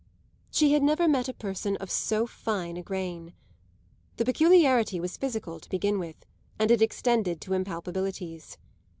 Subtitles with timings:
[0.49, 3.33] She had never met a person of so fine a grain.
[4.17, 6.25] The peculiarity was physical, to begin with,
[6.57, 8.57] and it extended to impalpabilities.